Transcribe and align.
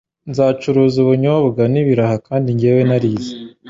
Nzacuruza 0.29 0.97
ubunyobwa 1.03 1.61
n'ibiraha 1.71 2.15
kandi 2.27 2.47
njyewe 2.55 2.81
narize 2.89 3.33